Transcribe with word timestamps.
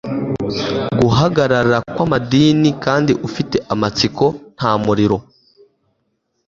Guhagarara 0.99 1.77
kw'amadini 1.93 2.69
kandi 2.85 3.11
ufite 3.27 3.57
amatsiko 3.73 4.25
nta 4.55 4.71
muriro 4.83 5.17